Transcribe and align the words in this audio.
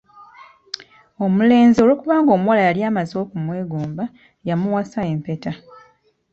"Omulenzi 1.23 1.77
olw’okuba 1.83 2.15
omuwala 2.37 2.61
yali 2.67 2.81
amaze 2.89 3.15
okumwegomba, 3.23 4.03
yamuwasa 4.47 4.99
empeta." 5.11 5.53